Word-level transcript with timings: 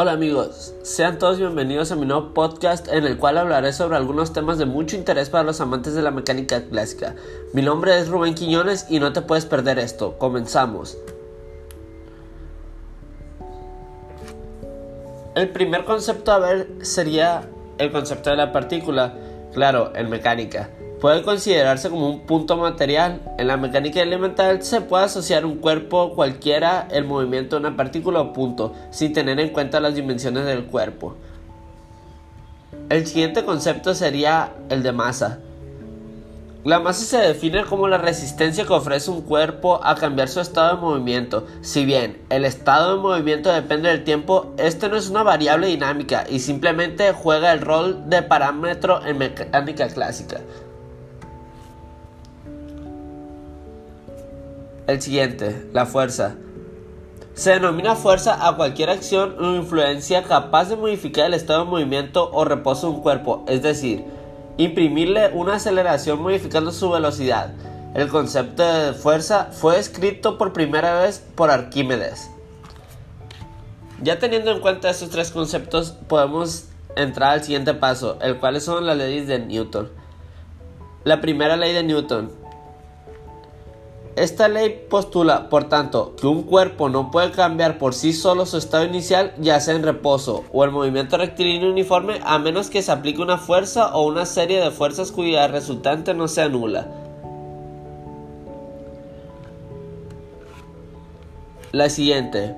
Hola 0.00 0.12
amigos, 0.12 0.76
sean 0.82 1.18
todos 1.18 1.40
bienvenidos 1.40 1.90
a 1.90 1.96
mi 1.96 2.06
nuevo 2.06 2.32
podcast 2.32 2.86
en 2.86 3.04
el 3.04 3.18
cual 3.18 3.36
hablaré 3.36 3.72
sobre 3.72 3.96
algunos 3.96 4.32
temas 4.32 4.56
de 4.56 4.64
mucho 4.64 4.94
interés 4.94 5.28
para 5.28 5.42
los 5.42 5.60
amantes 5.60 5.92
de 5.92 6.02
la 6.02 6.12
mecánica 6.12 6.62
clásica. 6.66 7.16
Mi 7.52 7.62
nombre 7.62 7.98
es 7.98 8.06
Rubén 8.06 8.36
Quiñones 8.36 8.86
y 8.88 9.00
no 9.00 9.12
te 9.12 9.22
puedes 9.22 9.44
perder 9.44 9.80
esto. 9.80 10.16
Comenzamos. 10.16 10.96
El 15.34 15.48
primer 15.48 15.84
concepto 15.84 16.30
a 16.30 16.38
ver 16.38 16.68
sería 16.82 17.48
el 17.78 17.90
concepto 17.90 18.30
de 18.30 18.36
la 18.36 18.52
partícula, 18.52 19.16
claro, 19.52 19.90
en 19.96 20.10
mecánica 20.10 20.70
puede 21.00 21.22
considerarse 21.22 21.90
como 21.90 22.08
un 22.08 22.20
punto 22.20 22.56
material. 22.56 23.20
En 23.38 23.46
la 23.46 23.56
mecánica 23.56 24.02
elemental 24.02 24.62
se 24.62 24.80
puede 24.80 25.04
asociar 25.04 25.44
un 25.44 25.56
cuerpo 25.56 26.14
cualquiera 26.14 26.88
el 26.90 27.04
movimiento 27.04 27.56
de 27.56 27.60
una 27.66 27.76
partícula 27.76 28.20
o 28.20 28.32
punto, 28.32 28.74
sin 28.90 29.12
tener 29.12 29.38
en 29.40 29.50
cuenta 29.50 29.80
las 29.80 29.94
dimensiones 29.94 30.44
del 30.44 30.66
cuerpo. 30.66 31.16
El 32.88 33.06
siguiente 33.06 33.44
concepto 33.44 33.94
sería 33.94 34.52
el 34.70 34.82
de 34.82 34.92
masa. 34.92 35.40
La 36.64 36.80
masa 36.80 37.04
se 37.04 37.18
define 37.18 37.64
como 37.64 37.86
la 37.86 37.98
resistencia 37.98 38.66
que 38.66 38.72
ofrece 38.72 39.10
un 39.10 39.22
cuerpo 39.22 39.80
a 39.82 39.94
cambiar 39.94 40.28
su 40.28 40.40
estado 40.40 40.74
de 40.74 40.82
movimiento. 40.82 41.46
Si 41.60 41.84
bien 41.84 42.20
el 42.30 42.44
estado 42.44 42.96
de 42.96 43.02
movimiento 43.02 43.52
depende 43.52 43.88
del 43.88 44.04
tiempo, 44.04 44.52
este 44.58 44.88
no 44.88 44.96
es 44.96 45.08
una 45.08 45.22
variable 45.22 45.68
dinámica 45.68 46.24
y 46.28 46.40
simplemente 46.40 47.12
juega 47.12 47.52
el 47.52 47.60
rol 47.60 48.10
de 48.10 48.22
parámetro 48.22 49.04
en 49.06 49.18
mecánica 49.18 49.88
clásica. 49.88 50.40
El 54.88 55.02
siguiente, 55.02 55.68
la 55.74 55.84
fuerza. 55.84 56.36
Se 57.34 57.50
denomina 57.50 57.94
fuerza 57.94 58.48
a 58.48 58.56
cualquier 58.56 58.88
acción 58.88 59.36
o 59.38 59.54
influencia 59.54 60.22
capaz 60.22 60.70
de 60.70 60.76
modificar 60.76 61.26
el 61.26 61.34
estado 61.34 61.66
de 61.66 61.70
movimiento 61.70 62.30
o 62.32 62.46
reposo 62.46 62.88
de 62.88 62.96
un 62.96 63.02
cuerpo, 63.02 63.44
es 63.48 63.60
decir, 63.60 64.02
imprimirle 64.56 65.28
una 65.34 65.56
aceleración 65.56 66.22
modificando 66.22 66.72
su 66.72 66.88
velocidad. 66.88 67.52
El 67.94 68.08
concepto 68.08 68.62
de 68.62 68.94
fuerza 68.94 69.50
fue 69.52 69.78
escrito 69.78 70.38
por 70.38 70.54
primera 70.54 71.02
vez 71.02 71.22
por 71.34 71.50
Arquímedes. 71.50 72.30
Ya 74.02 74.18
teniendo 74.18 74.52
en 74.52 74.60
cuenta 74.60 74.88
estos 74.88 75.10
tres 75.10 75.30
conceptos, 75.30 75.90
podemos 76.08 76.64
entrar 76.96 77.32
al 77.32 77.44
siguiente 77.44 77.74
paso, 77.74 78.16
el 78.22 78.38
cual 78.38 78.58
son 78.62 78.86
las 78.86 78.96
leyes 78.96 79.28
de 79.28 79.38
Newton. 79.38 79.90
La 81.04 81.20
primera 81.20 81.58
ley 81.58 81.74
de 81.74 81.82
Newton 81.82 82.37
esta 84.22 84.48
ley 84.48 84.86
postula, 84.88 85.48
por 85.48 85.68
tanto, 85.68 86.16
que 86.16 86.26
un 86.26 86.42
cuerpo 86.42 86.88
no 86.88 87.10
puede 87.10 87.30
cambiar 87.30 87.78
por 87.78 87.94
sí 87.94 88.12
solo 88.12 88.46
su 88.46 88.58
estado 88.58 88.84
inicial, 88.84 89.32
ya 89.38 89.60
sea 89.60 89.74
en 89.74 89.82
reposo 89.82 90.44
o 90.52 90.64
el 90.64 90.70
movimiento 90.70 91.16
rectilíneo 91.16 91.70
uniforme, 91.70 92.20
a 92.24 92.38
menos 92.38 92.70
que 92.70 92.82
se 92.82 92.92
aplique 92.92 93.22
una 93.22 93.38
fuerza 93.38 93.94
o 93.94 94.06
una 94.06 94.26
serie 94.26 94.60
de 94.60 94.70
fuerzas 94.70 95.12
cuya 95.12 95.46
resultante 95.48 96.14
no 96.14 96.28
sea 96.28 96.48
nula. 96.48 96.88
La 101.72 101.90
siguiente. 101.90 102.54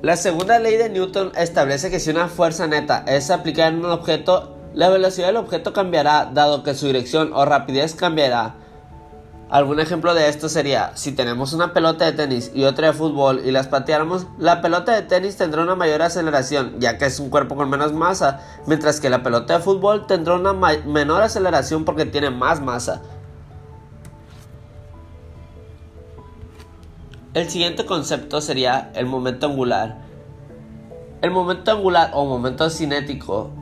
La 0.00 0.16
segunda 0.16 0.58
ley 0.58 0.76
de 0.76 0.90
Newton 0.90 1.32
establece 1.36 1.90
que 1.90 1.98
si 1.98 2.10
una 2.10 2.28
fuerza 2.28 2.66
neta 2.66 3.04
es 3.06 3.30
aplicada 3.30 3.70
en 3.70 3.84
un 3.84 3.90
objeto, 3.90 4.54
la 4.74 4.88
velocidad 4.90 5.28
del 5.28 5.36
objeto 5.36 5.72
cambiará, 5.72 6.30
dado 6.32 6.62
que 6.62 6.74
su 6.74 6.86
dirección 6.86 7.32
o 7.32 7.44
rapidez 7.44 7.94
cambiará. 7.94 8.56
Algún 9.54 9.78
ejemplo 9.78 10.14
de 10.14 10.28
esto 10.28 10.48
sería, 10.48 10.90
si 10.96 11.12
tenemos 11.12 11.52
una 11.52 11.72
pelota 11.72 12.04
de 12.06 12.10
tenis 12.10 12.50
y 12.56 12.64
otra 12.64 12.88
de 12.88 12.92
fútbol 12.92 13.40
y 13.44 13.52
las 13.52 13.68
pateáramos, 13.68 14.26
la 14.36 14.60
pelota 14.60 14.90
de 14.90 15.02
tenis 15.02 15.36
tendrá 15.36 15.62
una 15.62 15.76
mayor 15.76 16.02
aceleración, 16.02 16.80
ya 16.80 16.98
que 16.98 17.04
es 17.04 17.20
un 17.20 17.30
cuerpo 17.30 17.54
con 17.54 17.70
menos 17.70 17.92
masa, 17.92 18.40
mientras 18.66 18.98
que 18.98 19.10
la 19.10 19.22
pelota 19.22 19.58
de 19.58 19.62
fútbol 19.62 20.08
tendrá 20.08 20.34
una 20.34 20.54
menor 20.54 21.22
aceleración 21.22 21.84
porque 21.84 22.04
tiene 22.04 22.30
más 22.30 22.60
masa. 22.60 23.02
El 27.32 27.48
siguiente 27.48 27.86
concepto 27.86 28.40
sería 28.40 28.90
el 28.96 29.06
momento 29.06 29.46
angular. 29.46 29.98
El 31.22 31.30
momento 31.30 31.70
angular 31.70 32.10
o 32.14 32.24
momento 32.24 32.68
cinético, 32.70 33.52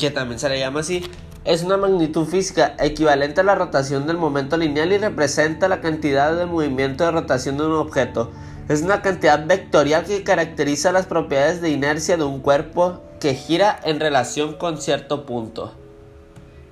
que 0.00 0.10
también 0.10 0.38
se 0.38 0.48
le 0.48 0.58
llama 0.58 0.80
así, 0.80 1.04
es 1.48 1.62
una 1.62 1.78
magnitud 1.78 2.26
física 2.26 2.74
equivalente 2.78 3.40
a 3.40 3.44
la 3.44 3.54
rotación 3.54 4.06
del 4.06 4.18
momento 4.18 4.58
lineal 4.58 4.92
y 4.92 4.98
representa 4.98 5.66
la 5.66 5.80
cantidad 5.80 6.36
de 6.36 6.44
movimiento 6.44 7.04
de 7.04 7.10
rotación 7.10 7.56
de 7.56 7.64
un 7.64 7.72
objeto. 7.72 8.30
Es 8.68 8.82
una 8.82 9.00
cantidad 9.00 9.46
vectorial 9.46 10.04
que 10.04 10.22
caracteriza 10.22 10.92
las 10.92 11.06
propiedades 11.06 11.62
de 11.62 11.70
inercia 11.70 12.18
de 12.18 12.24
un 12.24 12.40
cuerpo 12.40 13.00
que 13.18 13.32
gira 13.32 13.80
en 13.84 13.98
relación 13.98 14.58
con 14.58 14.76
cierto 14.76 15.24
punto. 15.24 15.72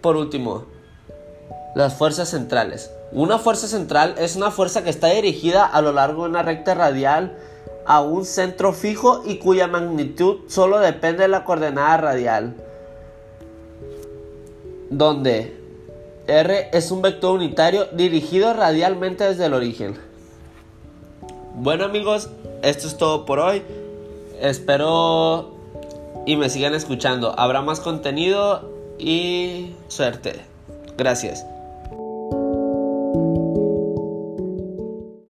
Por 0.03 0.17
último, 0.17 0.67
las 1.75 1.95
fuerzas 1.95 2.29
centrales. 2.29 2.91
Una 3.13 3.39
fuerza 3.39 3.69
central 3.69 4.15
es 4.19 4.37
una 4.37 4.51
fuerza 4.51 4.85
que 4.85 4.91
está 4.91 5.07
dirigida 5.07 5.65
a 5.65 5.81
lo 5.81 5.93
largo 5.93 6.25
de 6.25 6.29
una 6.29 6.43
recta 6.43 6.75
radial 6.75 7.39
a 7.87 8.03
un 8.03 8.27
centro 8.27 8.75
fijo 8.75 9.23
y 9.25 9.39
cuya 9.39 9.69
magnitud 9.69 10.41
solo 10.49 10.81
depende 10.81 11.23
de 11.23 11.29
la 11.29 11.45
coordenada 11.45 11.97
radial 11.97 12.66
donde 14.91 15.57
R 16.27 16.69
es 16.73 16.91
un 16.91 17.03
vector 17.03 17.37
unitario 17.37 17.87
dirigido 17.93 18.53
radialmente 18.53 19.25
desde 19.25 19.47
el 19.47 19.55
origen. 19.55 19.97
Bueno 21.55 21.85
amigos, 21.85 22.29
esto 22.63 22.87
es 22.87 22.97
todo 22.97 23.25
por 23.25 23.39
hoy. 23.39 23.63
Espero 24.41 25.55
y 26.27 26.37
me 26.37 26.51
sigan 26.51 26.75
escuchando. 26.75 27.39
Habrá 27.39 27.63
más 27.63 27.81
contenido 27.81 28.71
y 28.99 29.73
suerte. 29.89 30.41
Gracias. 30.99 31.47